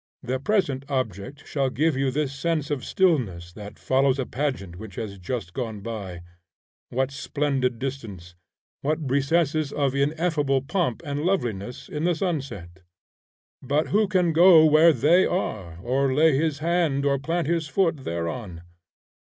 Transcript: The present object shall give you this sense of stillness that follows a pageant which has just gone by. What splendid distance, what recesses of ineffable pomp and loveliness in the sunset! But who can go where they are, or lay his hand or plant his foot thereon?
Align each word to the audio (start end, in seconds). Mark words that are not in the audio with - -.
The 0.23 0.39
present 0.39 0.83
object 0.89 1.45
shall 1.45 1.69
give 1.69 1.95
you 1.95 2.09
this 2.09 2.33
sense 2.33 2.71
of 2.71 2.83
stillness 2.83 3.53
that 3.53 3.77
follows 3.77 4.17
a 4.17 4.25
pageant 4.25 4.77
which 4.77 4.95
has 4.95 5.19
just 5.19 5.53
gone 5.53 5.81
by. 5.81 6.23
What 6.89 7.11
splendid 7.11 7.77
distance, 7.77 8.33
what 8.81 9.11
recesses 9.11 9.71
of 9.71 9.93
ineffable 9.93 10.63
pomp 10.63 11.03
and 11.05 11.21
loveliness 11.21 11.87
in 11.87 12.03
the 12.05 12.15
sunset! 12.15 12.81
But 13.61 13.89
who 13.89 14.07
can 14.07 14.33
go 14.33 14.65
where 14.65 14.91
they 14.91 15.23
are, 15.27 15.77
or 15.83 16.11
lay 16.11 16.35
his 16.35 16.57
hand 16.65 17.05
or 17.05 17.19
plant 17.19 17.45
his 17.45 17.67
foot 17.67 17.97
thereon? 18.03 18.63